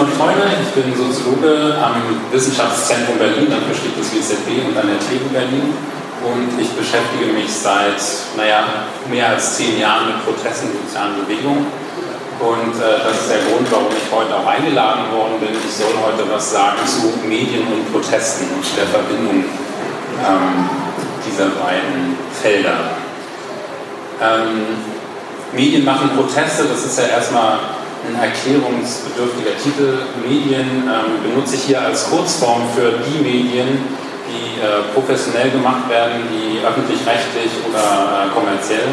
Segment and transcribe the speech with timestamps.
[0.00, 2.00] Simon Theuner, ich bin Soziologe am
[2.32, 5.76] Wissenschaftszentrum Berlin, dafür steht das WZB und an der TU Berlin.
[6.24, 8.00] Und ich beschäftige mich seit,
[8.34, 8.64] naja,
[9.10, 11.66] mehr als zehn Jahren mit Protesten und sozialen Bewegungen.
[12.40, 15.52] Und äh, das ist der Grund, warum ich heute auch eingeladen worden bin.
[15.52, 20.70] Ich soll heute was sagen zu Medien und Protesten und der Verbindung ähm,
[21.28, 22.96] dieser beiden Felder.
[24.16, 24.80] Ähm,
[25.52, 30.08] Medien machen Proteste, das ist ja erstmal ein erklärungsbedürftiger Titel.
[30.24, 33.84] Medien ähm, benutze ich hier als Kurzform für die Medien,
[34.28, 38.88] die äh, professionell gemacht werden, die öffentlich-rechtlich oder äh, kommerziell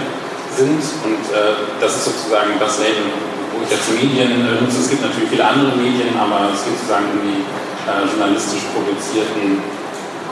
[0.55, 0.81] sind.
[1.05, 3.07] Und äh, das ist sozusagen das Label,
[3.53, 4.81] wo ich jetzt Medien äh, nutze.
[4.81, 7.45] Es gibt natürlich viele andere Medien, aber es geht sozusagen um die
[7.87, 9.63] äh, journalistisch produzierten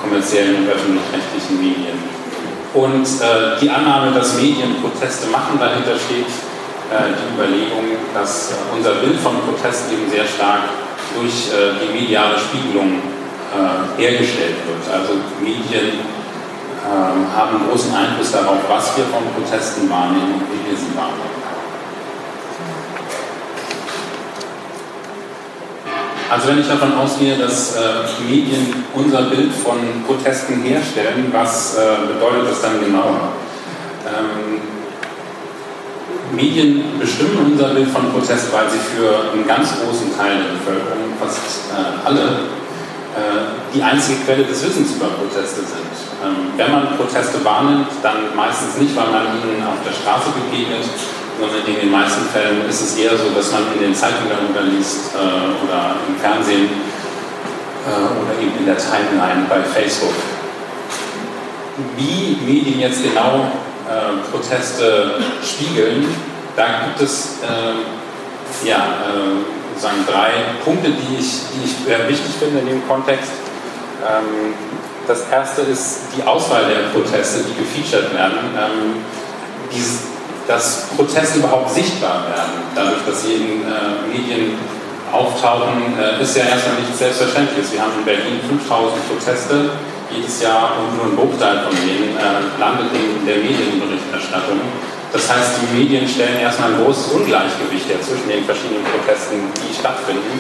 [0.02, 1.98] kommerziellen und öffentlich-rechtlichen Medien.
[2.76, 6.28] Und äh, die Annahme, dass Medien Proteste machen, dahinter steht
[7.04, 10.70] die Überlegung, dass äh, unser Bild von Protest eben sehr stark
[11.16, 13.02] durch äh, die mediale Spiegelung
[13.96, 14.84] hergestellt wird.
[14.92, 16.04] Also Medien
[16.86, 21.36] ähm, haben großen Einfluss darauf, was wir von Protesten wahrnehmen und wie wir sie wahrnehmen.
[26.30, 27.80] Also wenn ich davon ausgehe, dass äh,
[28.28, 33.30] Medien unser Bild von Protesten herstellen, was äh, bedeutet das dann genauer?
[34.06, 34.75] Ähm,
[36.36, 41.16] Medien bestimmen unser Bild von Protest, weil sie für einen ganz großen Teil der Bevölkerung,
[41.20, 42.52] fast äh, alle,
[43.16, 45.96] äh, die einzige Quelle des Wissens über Proteste sind.
[46.24, 50.84] Ähm, wenn man Proteste wahrnimmt, dann meistens nicht, weil man ihnen auf der Straße begegnet,
[51.40, 54.62] sondern in den meisten Fällen ist es eher so, dass man in den Zeitungen darüber
[54.68, 56.68] liest äh, oder im Fernsehen
[57.84, 60.16] äh, oder eben in der Timeline bei Facebook.
[61.98, 63.52] Wie Medien jetzt genau
[63.90, 66.06] äh, Proteste spiegeln,
[66.56, 70.32] da gibt es äh, ja, äh, sagen drei
[70.64, 73.32] Punkte, die ich, die ich sehr wichtig finde in dem Kontext.
[74.02, 74.54] Ähm,
[75.08, 78.40] das erste ist die Auswahl der Proteste, die gefeatured werden.
[78.58, 79.04] Ähm,
[79.72, 80.02] dies,
[80.48, 84.58] dass Proteste überhaupt sichtbar werden, dadurch, dass sie in äh, Medien
[85.12, 87.72] auftauchen, äh, ist ja erstmal nichts Selbstverständliches.
[87.72, 89.70] Wir haben in Berlin 5000 Proteste
[90.16, 94.60] jedes Jahr und nur ein Bruchteil von denen äh, landet in der Medienberichterstattung.
[95.12, 99.72] Das heißt, die Medien stellen erstmal ein großes Ungleichgewicht her zwischen den verschiedenen Protesten, die
[99.74, 100.40] stattfinden.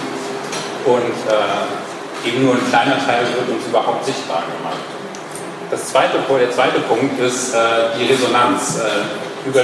[0.86, 4.84] Und äh, eben nur ein kleiner Teil wird uns überhaupt sichtbar gemacht.
[5.72, 8.80] Das zweite, der zweite Punkt ist äh, die Resonanz.
[8.80, 9.62] Äh, über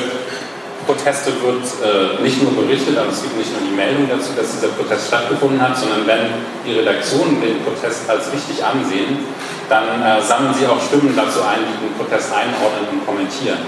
[0.85, 4.51] Proteste wird äh, nicht nur berichtet, aber es gibt nicht nur die Meldung dazu, dass
[4.51, 6.33] dieser Protest stattgefunden hat, sondern wenn
[6.65, 9.19] die Redaktionen den Protest als wichtig ansehen,
[9.69, 13.59] dann äh, sammeln sie auch Stimmen dazu ein, die den Protest einordnen und kommentieren.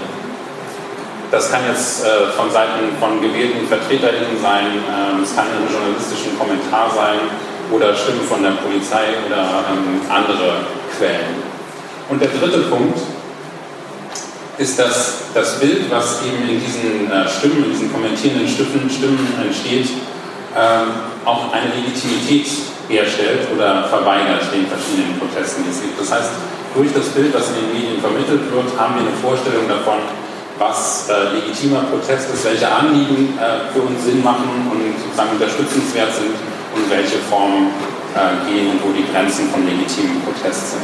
[1.30, 6.38] Das kann jetzt äh, von Seiten von gewählten VertreterInnen sein, ähm, es kann ein journalistischen
[6.38, 7.18] Kommentar sein
[7.72, 10.66] oder Stimmen von der Polizei oder ähm, andere
[10.96, 11.42] Quellen.
[12.08, 12.98] Und der dritte Punkt
[14.58, 19.26] ist, dass das Bild, was eben in diesen äh, Stimmen, in diesen kommentierenden Stimmen, Stimmen
[19.42, 19.88] entsteht,
[20.56, 20.88] ähm,
[21.24, 22.46] auch eine Legitimität
[22.88, 26.00] herstellt oder verweigert den verschiedenen Protesten, die es gibt.
[26.00, 26.30] Das heißt,
[26.74, 30.02] durch das Bild, was in den Medien vermittelt wird, haben wir eine Vorstellung davon,
[30.58, 36.14] was äh, legitimer Protest ist, welche Anliegen äh, für uns Sinn machen und sozusagen unterstützenswert
[36.14, 36.34] sind
[36.74, 37.70] und welche Formen
[38.14, 40.82] äh, gehen und wo die Grenzen von legitimem Protest sind.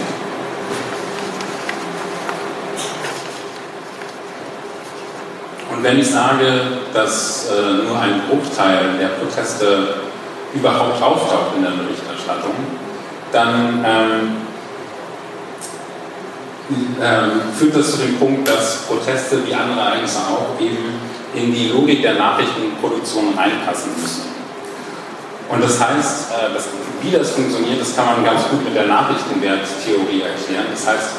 [5.70, 6.62] Und wenn ich sage,
[6.92, 10.09] dass äh, nur ein Bruchteil der Proteste
[10.54, 12.54] überhaupt auftaucht in der Berichterstattung,
[13.32, 14.36] dann ähm,
[17.00, 21.00] ähm, führt das zu dem Punkt, dass Proteste wie andere Ereignisse auch eben
[21.34, 24.22] in die Logik der Nachrichtenproduktion reinpassen müssen.
[25.48, 26.68] Und das heißt, äh, dass,
[27.02, 30.66] wie das funktioniert, das kann man ganz gut mit der Nachrichtenwerttheorie erklären.
[30.70, 31.10] Das heißt,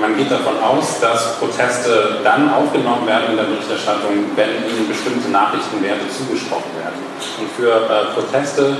[0.00, 5.28] man geht davon aus, dass Proteste dann aufgenommen werden in der Berichterstattung, wenn ihnen bestimmte
[5.28, 7.02] Nachrichtenwerte zugesprochen werden.
[7.38, 8.76] Und für äh, Proteste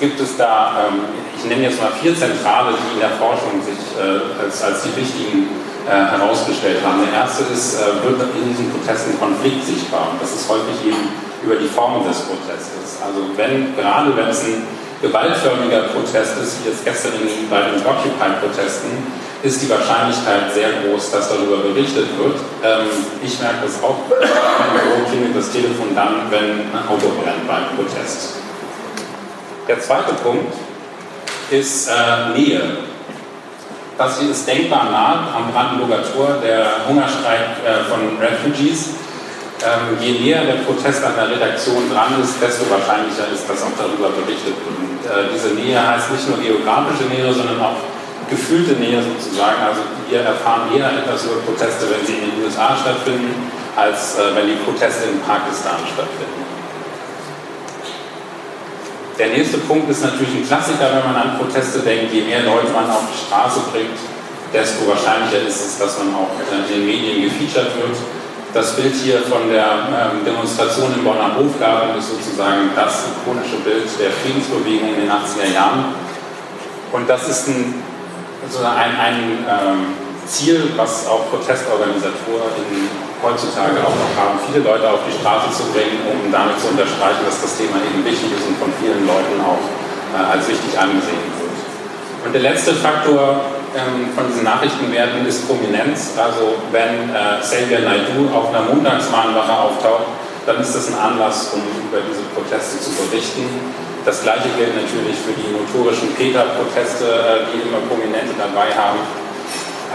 [0.00, 1.02] gibt es da, ähm,
[1.36, 4.94] ich nenne jetzt mal vier Zentrale, die in der Forschung sich äh, als, als die
[4.96, 5.50] wichtigen
[5.84, 7.02] äh, herausgestellt haben.
[7.04, 10.14] Der erste ist, äh, wird in diesen Protesten Konflikt sichtbar.
[10.14, 11.10] Und das ist häufig eben
[11.42, 13.02] über die Form des Protestes.
[13.04, 14.64] Also wenn, gerade wenn es ein
[15.02, 17.12] gewaltförmiger Protest ist, wie jetzt gestern
[17.50, 19.04] bei den Occupy-Protesten,
[19.44, 22.36] ist die Wahrscheinlichkeit sehr groß, dass darüber berichtet wird.
[22.64, 22.88] Ähm,
[23.22, 28.36] ich merke das auch, wo klingelt das Telefon dann, wenn ein Auto brennt beim Protest.
[29.68, 30.54] Der zweite Punkt
[31.50, 32.62] ist äh, Nähe.
[33.98, 38.94] Das hier ist denkbar nah am Brandenburger Tor, der Hungerstreik äh, von Refugees.
[39.62, 43.76] ähm, je näher der Protest an der Redaktion dran ist, desto wahrscheinlicher ist, dass auch
[43.78, 44.76] darüber berichtet wird.
[44.76, 47.76] Und äh, diese Nähe heißt nicht nur geografische Nähe, sondern auch
[48.30, 49.60] gefühlte Nähe sozusagen.
[49.62, 54.34] Also wir erfahren eher etwas über Proteste, wenn sie in den USA stattfinden, als äh,
[54.34, 56.44] wenn die Proteste in Pakistan stattfinden.
[59.18, 62.12] Der nächste Punkt ist natürlich ein Klassiker, wenn man an Proteste denkt.
[62.12, 63.94] Je mehr Leute man auf die Straße bringt,
[64.52, 67.96] desto wahrscheinlicher ist es, dass man auch in den Medien gefeatured wird.
[68.52, 73.86] Das Bild hier von der ähm, Demonstration im Bonner Hofgarten ist sozusagen das ikonische Bild
[73.98, 75.94] der Friedensbewegung in den 80er Jahren.
[76.92, 77.74] Und das ist ein,
[78.44, 79.18] also ein, ein
[79.48, 79.80] ähm,
[80.26, 82.52] Ziel, was auch Protestorganisatoren
[83.22, 87.24] heutzutage auch noch haben, viele Leute auf die Straße zu bringen, um damit zu unterstreichen,
[87.24, 89.60] dass das Thema eben wichtig ist und von vielen Leuten auch
[90.12, 91.56] äh, als wichtig angesehen wird.
[92.24, 93.44] Und der letzte Faktor,
[93.74, 96.14] ähm, von diesen Nachrichtenwerten ist Prominenz.
[96.16, 100.06] Also wenn äh, Xavier Naidu auf einer Montagsmahnwache auftaucht,
[100.46, 103.48] dann ist das ein Anlass, um über diese Proteste zu berichten.
[104.04, 109.00] Das gleiche gilt natürlich für die notorischen Peter-Proteste, äh, die immer Prominente dabei haben.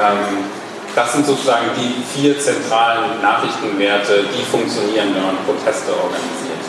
[0.02, 0.50] Ähm,
[0.96, 6.64] das sind sozusagen die vier zentralen Nachrichtenwerte, die funktionieren, wenn man Proteste organisiert.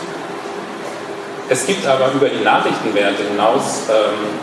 [1.49, 4.39] Es gibt aber über die Nachrichtenwerte hinaus ähm,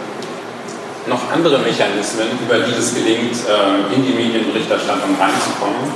[1.07, 5.93] noch andere Mechanismen, über die es gelingt, äh, in die Medienberichterstattung reinzukommen.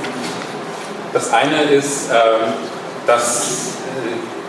[1.11, 2.53] Das eine ist, ähm,
[3.05, 4.42] dass äh,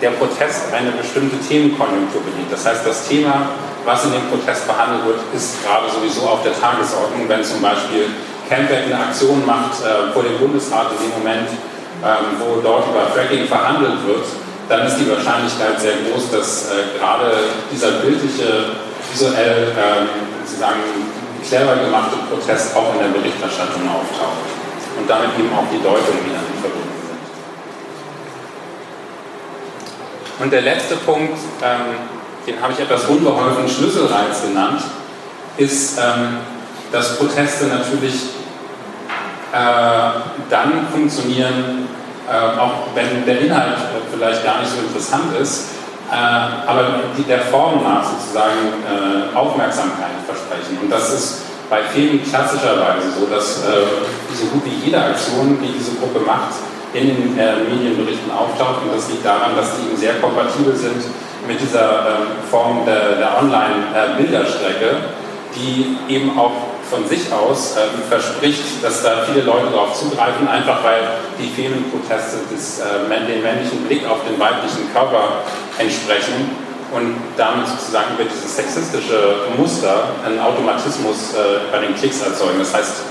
[0.00, 2.50] der Protest eine bestimmte Themenkonjunktur bedient.
[2.50, 3.50] Das heißt, das Thema,
[3.84, 8.08] was in dem Protest behandelt wird, ist gerade sowieso auf der Tagesordnung, wenn zum Beispiel
[8.48, 11.48] Campbell eine Aktion macht äh, vor dem Bundesrat in dem Moment,
[12.02, 14.24] ähm, wo dort über Fracking verhandelt wird,
[14.68, 17.32] dann ist die Wahrscheinlichkeit sehr groß, dass gerade
[17.72, 18.78] dieser bildliche
[19.12, 20.08] visuell ähm,
[20.44, 21.10] sozusagen
[21.46, 24.46] clever gemachte Protest auch in der Berichterstattung auftaucht
[24.98, 26.89] und damit eben auch die Deutung wieder verbunden sind.
[30.40, 31.96] Und der letzte Punkt, ähm,
[32.46, 34.80] den habe ich etwas unbeholfen Schlüsselreiz genannt,
[35.58, 36.38] ist, ähm,
[36.90, 38.14] dass Proteste natürlich
[39.52, 39.56] äh,
[40.48, 41.88] dann funktionieren,
[42.26, 43.76] äh, auch wenn der Inhalt
[44.10, 45.68] vielleicht gar nicht so interessant ist,
[46.10, 46.84] äh, aber
[47.18, 50.78] die der Form nach sozusagen äh, Aufmerksamkeit versprechen.
[50.82, 55.72] Und das ist bei vielen klassischerweise so, dass äh, so gut wie jede Aktion, die
[55.78, 56.54] diese Gruppe macht,
[56.92, 58.82] in den Medienberichten auftaucht.
[58.82, 61.04] Und das liegt daran, dass die eben sehr kompatibel sind
[61.46, 64.96] mit dieser ähm, Form der, der Online-Bilderstrecke,
[65.54, 66.52] die eben auch
[66.90, 71.00] von sich aus äh, verspricht, dass da viele Leute darauf zugreifen, einfach weil
[71.38, 75.46] die Femenproteste des, äh, den männlichen Blick auf den weiblichen Körper
[75.78, 76.50] entsprechen
[76.92, 82.58] und damit sozusagen über dieses sexistische Muster einen Automatismus äh, bei den Klicks erzeugen.
[82.58, 83.06] Das heißt,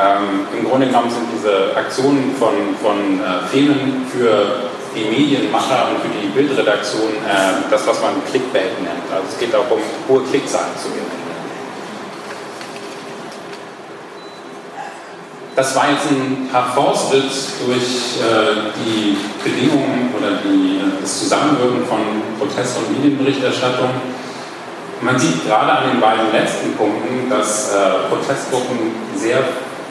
[0.00, 6.00] ähm, im Grunde genommen sind diese Aktionen von, von äh, Femen für die Medienmacher und
[6.02, 9.06] für die Bildredaktion äh, das, was man Clickbait nennt.
[9.12, 11.20] Also es geht auch um hohe Klickzahlen zu generieren.
[15.54, 17.30] Das war jetzt ein Parforce-Ritt
[17.66, 21.98] durch äh, die Bedingungen oder die, äh, das Zusammenwirken von
[22.38, 23.90] Protest- und Medienberichterstattung.
[25.02, 29.38] Man sieht gerade an den beiden letzten Punkten, dass äh, Protestgruppen sehr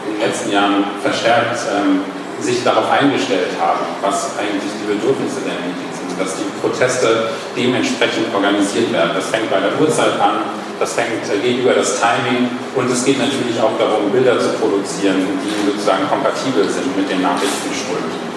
[0.08, 2.02] in den letzten Jahren verstärkt ähm,
[2.40, 8.34] sich darauf eingestellt haben, was eigentlich die Bedürfnisse der Medien sind, dass die Proteste dementsprechend
[8.34, 9.12] organisiert werden.
[9.16, 10.48] Das fängt bei der Uhrzeit an,
[10.80, 14.56] das fängt, äh, geht über das Timing und es geht natürlich auch darum, Bilder zu
[14.56, 18.30] produzieren, die sozusagen kompatibel sind mit den Nachrichtenströmen.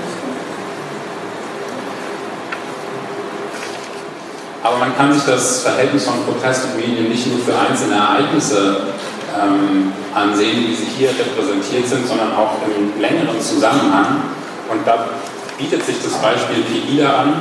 [4.62, 8.91] Aber man kann sich das Verhältnis von Protest und Medien nicht nur für einzelne Ereignisse
[9.40, 14.22] ähm, ansehen, wie sie hier repräsentiert sind, sondern auch im längeren Zusammenhang.
[14.70, 15.06] Und da
[15.58, 17.32] bietet sich das Beispiel Pegida an.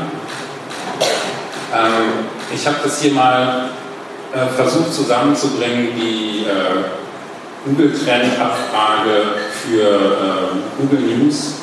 [1.74, 3.70] Ähm, ich habe das hier mal
[4.34, 6.84] äh, versucht zusammenzubringen, die äh,
[7.66, 9.24] Google-Trend-Abfrage
[9.64, 11.56] für äh, Google News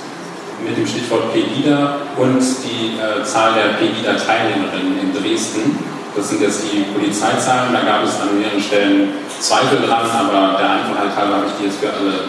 [0.64, 5.78] mit dem Stichwort Pegida und die äh, Zahl der Pegida-Teilnehmerinnen in Dresden.
[6.16, 10.70] Das sind jetzt die Polizeizahlen, da gab es an mehreren Stellen Zweifel dran, aber der
[10.70, 12.28] Einfachheit halber habe ich die jetzt für alle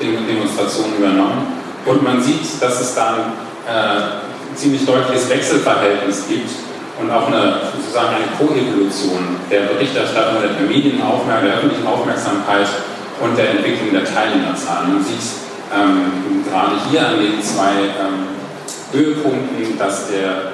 [0.00, 1.46] Demonstrationen übernommen.
[1.86, 3.32] Und man sieht, dass es da ein
[3.68, 6.50] äh, ziemlich deutliches Wechselverhältnis gibt
[7.00, 12.68] und auch eine, sozusagen eine Koevolution der Berichterstattung, der Medienaufmerksamkeit, der öffentlichen Aufmerksamkeit
[13.20, 14.94] und der Entwicklung der Teilnehmerzahlen.
[14.94, 18.34] Man sieht ähm, gerade hier an den zwei ähm,
[18.92, 20.53] Höhepunkten, dass der,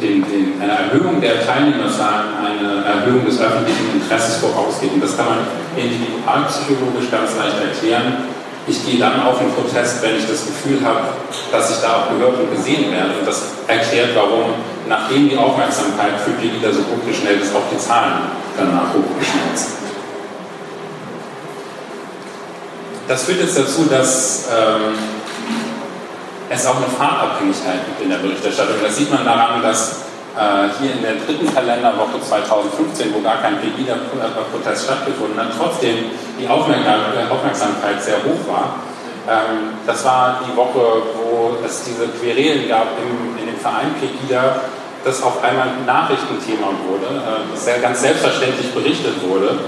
[0.00, 4.92] den, den, eine Erhöhung der Teilnehmerzahlen eine Erhöhung des öffentlichen Interesses vorausgeht.
[4.92, 5.38] Und das kann man
[5.76, 8.28] individualpsychologisch ganz leicht erklären.
[8.66, 11.12] Ich gehe dann auf einen Protest, wenn ich das Gefühl habe,
[11.52, 13.18] dass ich da auch gehört und gesehen werde.
[13.20, 14.54] Und das erklärt, warum,
[14.88, 19.74] nachdem die Aufmerksamkeit für Pegida so hochgeschnellt ist, auch die Zahlen danach hochgeschnellt sind.
[23.06, 24.96] Das führt jetzt dazu, dass ähm,
[26.54, 28.76] es auch eine Fahrtabhängigkeit gibt in der Berichterstattung.
[28.82, 33.60] Das sieht man daran, dass äh, hier in der dritten Kalenderwoche 2015, wo gar kein
[33.60, 38.82] Pegida-Protest stattgefunden hat, trotzdem die Aufmerksamkeit sehr hoch war.
[39.28, 42.98] Ähm, das war die Woche, wo es diese Querelen gab
[43.38, 44.60] in dem Verein Pegida,
[45.04, 49.58] das auf einmal ein Nachrichtenthema wurde, äh, das sehr ganz selbstverständlich berichtet wurde.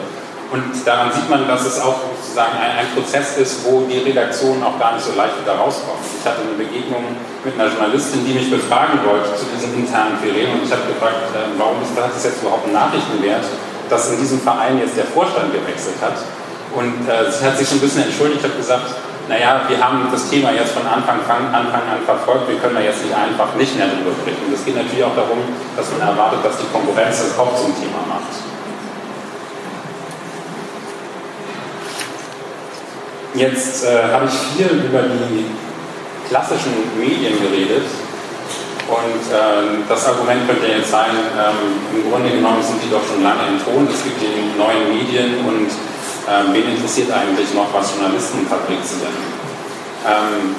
[0.52, 4.62] Und daran sieht man, dass es auch sozusagen ein, ein, Prozess ist, wo die Redaktion
[4.62, 6.06] auch gar nicht so leicht wieder rauskommt.
[6.06, 7.02] Ich hatte eine Begegnung
[7.42, 11.34] mit einer Journalistin, die mich befragen wollte zu diesen internen Ferien und ich habe gefragt,
[11.34, 13.42] äh, warum ist das jetzt überhaupt ein Nachrichtenwert,
[13.90, 16.14] dass in diesem Verein jetzt der Vorstand gewechselt hat.
[16.74, 18.94] Und äh, sie hat sich so ein bisschen entschuldigt, habe gesagt,
[19.26, 23.02] naja, wir haben das Thema jetzt von Anfang, Anfang an verfolgt, wir können da jetzt
[23.02, 24.46] nicht einfach nicht mehr drüber sprechen.
[24.54, 25.42] Es geht natürlich auch darum,
[25.74, 28.55] dass man erwartet, dass die Konkurrenz das auch zum Thema macht.
[33.36, 35.44] Jetzt äh, habe ich viel über die
[36.26, 37.84] klassischen Medien geredet
[38.88, 43.22] und äh, das Argument könnte jetzt sein, ähm, im Grunde genommen sind die doch schon
[43.22, 47.92] lange im Ton, es gibt die neuen Medien und äh, wen interessiert eigentlich noch, was
[47.92, 49.12] Journalisten fabrizieren?
[50.08, 50.56] Ähm,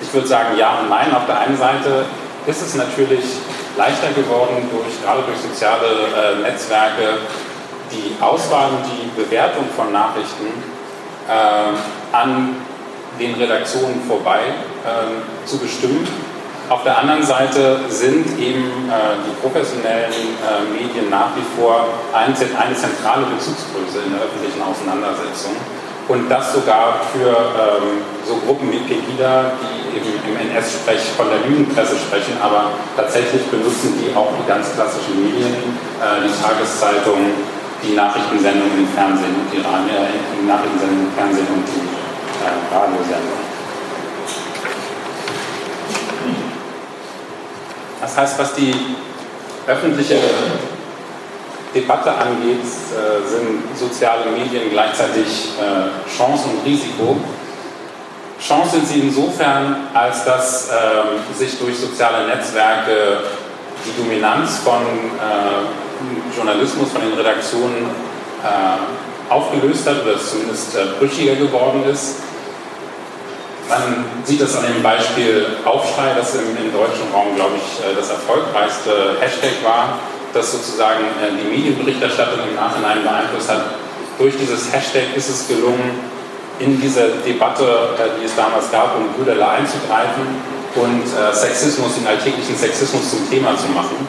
[0.00, 1.12] ich würde sagen ja und nein.
[1.14, 2.04] Auf der einen Seite
[2.46, 3.24] ist es natürlich
[3.76, 7.26] leichter geworden, durch, gerade durch soziale äh, Netzwerke,
[7.90, 10.71] die Auswahl und die Bewertung von Nachrichten
[11.28, 12.56] an
[13.18, 14.40] den Redaktionen vorbei
[14.84, 16.06] äh, zu bestimmen.
[16.68, 20.08] Auf der anderen Seite sind eben äh, die professionellen
[20.40, 25.52] äh, Medien nach wie vor ein, eine zentrale Bezugsgröße in der öffentlichen Auseinandersetzung.
[26.08, 31.46] Und das sogar für ähm, so Gruppen wie Pegida, die eben im NS-Sprech von der
[31.46, 37.20] Lügenpresse sprechen, aber tatsächlich benutzen die auch die ganz klassischen Medien, äh, die Tageszeitung,
[37.82, 43.42] die Nachrichtensendung im Fernsehen und die, äh, die Nachrichtensendung im Fernsehen und die äh, Radiosendung.
[48.00, 48.74] Das heißt, was die
[49.66, 50.18] öffentliche
[51.74, 57.16] Debatte angeht, äh, sind soziale Medien gleichzeitig äh, Chance und Risiko.
[58.40, 63.22] Chance sind sie insofern, als dass ähm, sich durch soziale Netzwerke
[63.86, 65.81] die Dominanz von äh,
[66.34, 67.86] Journalismus, von den Redaktionen
[68.42, 72.16] äh, aufgelöst hat oder zumindest äh, brüchiger geworden ist.
[73.68, 77.94] Man sieht das an dem Beispiel Aufschrei, das im, im deutschen Raum, glaube ich, äh,
[77.96, 79.98] das erfolgreichste Hashtag war,
[80.34, 83.64] das sozusagen äh, die Medienberichterstattung im Nachhinein beeinflusst hat.
[84.18, 86.12] Durch dieses Hashtag ist es gelungen,
[86.58, 87.64] in diese Debatte,
[87.96, 91.04] äh, die es damals gab, um Brüderle einzugreifen und
[91.34, 94.08] Sexismus, den alltäglichen Sexismus zum Thema zu machen.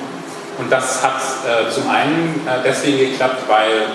[0.58, 3.88] Und das hat äh, zum einen äh, deswegen geklappt, weil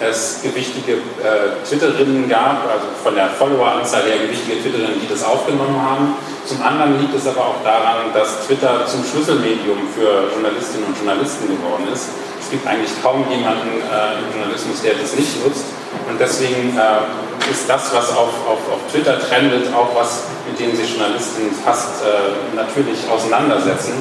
[0.00, 5.80] es gewichtige äh, Twitterinnen gab, also von der Followeranzahl her gewichtige Twitterinnen, die das aufgenommen
[5.80, 6.16] haben.
[6.46, 11.48] Zum anderen liegt es aber auch daran, dass Twitter zum Schlüsselmedium für Journalistinnen und Journalisten
[11.48, 12.08] geworden ist.
[12.40, 15.64] Es gibt eigentlich kaum jemanden äh, im Journalismus, der das nicht nutzt.
[16.08, 20.76] Und deswegen äh, ist das, was auf, auf, auf Twitter trendet, auch was, mit dem
[20.76, 23.94] sich Journalisten fast äh, natürlich auseinandersetzen.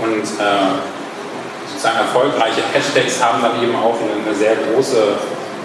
[0.00, 0.24] Und
[1.72, 5.16] sozusagen erfolgreiche Hashtags haben dann eben auch eine, sehr große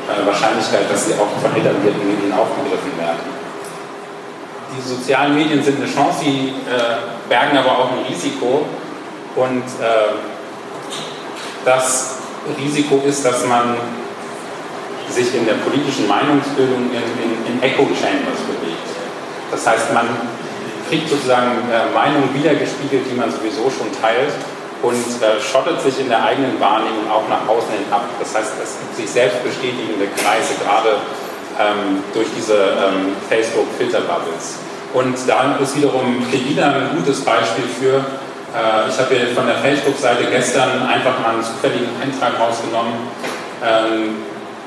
[0.08, 3.38] äh, Wahrscheinlichkeit, dass sie auch von etablierten Medien aufgegriffen werden.
[4.72, 8.66] Die sozialen Medien sind eine Chance, sie äh, bergen aber auch ein Risiko.
[9.36, 10.16] Und äh,
[11.66, 12.16] das
[12.58, 13.76] Risiko ist, dass man
[15.10, 18.88] sich in der politischen Meinungsbildung in, in, in Echo Chambers bewegt.
[19.52, 20.08] Das heißt, man
[20.90, 24.34] kriegt sozusagen äh, Meinungen wiedergespiegelt, die man sowieso schon teilt
[24.84, 28.06] und äh, schottet sich in der eigenen Wahrnehmung auch nach außen hin ab.
[28.20, 30.98] Das heißt, es gibt sich selbst bestätigende Kreise, gerade
[31.58, 34.60] ähm, durch diese ähm, Facebook-Filter-Bubbles.
[34.94, 37.98] Und da ist wiederum Pegida ein gutes Beispiel für.
[37.98, 42.94] Äh, ich habe hier von der Facebook-Seite gestern einfach mal einen zufälligen Eintrag rausgenommen.
[43.66, 44.16] Ähm,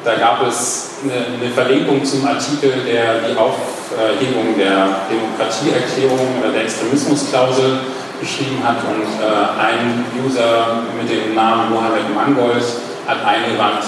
[0.04, 6.62] da gab es eine, eine, Verlinkung zum Artikel, der die Aufhebung der Demokratieerklärung oder der
[6.62, 7.80] Extremismusklausel
[8.20, 9.26] geschrieben hat und äh,
[9.58, 12.64] ein User mit dem Namen Mohammed Mangold
[13.06, 13.84] hat eingewandt,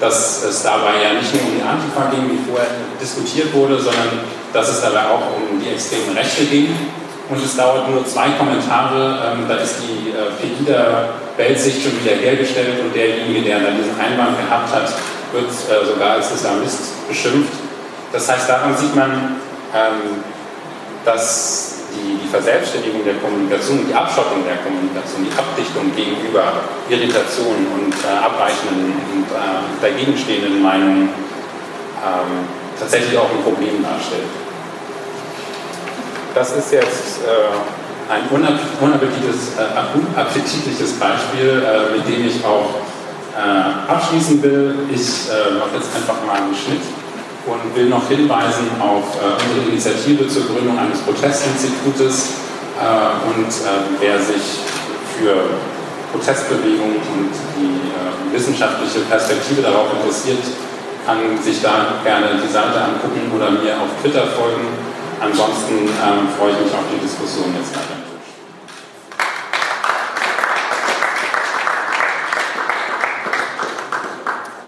[0.00, 4.24] dass es dabei ja nicht nur um die Antifa ging, wie vorher diskutiert wurde, sondern
[4.52, 6.68] dass es dabei auch um die extremen Rechte ging.
[7.28, 12.80] Und es dauert nur zwei Kommentare, ähm, da ist die äh, Pegida-Weltsicht schon wieder hergestellt
[12.84, 14.92] und derjenige, der dann diesen Einwand gehabt hat,
[15.32, 17.52] wird äh, sogar als Islamist beschimpft.
[18.12, 19.36] das heißt, daran sieht man,
[19.74, 20.22] ähm,
[21.04, 27.94] dass die, die, Verselbstständigung der Kommunikation, die Abschottung der Kommunikation, die Abdichtung gegenüber Irritationen und
[28.02, 31.08] äh, abweichenden und äh, dagegenstehenden Meinungen
[32.02, 32.44] ähm,
[32.78, 34.28] tatsächlich auch ein Problem darstellt.
[36.34, 42.82] Das ist jetzt äh, ein unappetitliches, äh, unappetitliches Beispiel, äh, mit dem ich auch
[43.38, 44.74] äh, abschließen will.
[44.92, 46.82] Ich mache jetzt einfach mal einen Schnitt
[47.46, 52.44] und will noch hinweisen auf äh, unsere Initiative zur Gründung eines Protestinstitutes
[52.80, 54.64] äh, und äh, wer sich
[55.18, 55.60] für
[56.12, 60.42] Protestbewegung und die äh, wissenschaftliche Perspektive darauf interessiert,
[61.06, 64.66] kann sich da gerne die Seite angucken oder mir auf Twitter folgen.
[65.20, 68.03] Ansonsten ähm, freue ich mich auf die Diskussion jetzt weiter.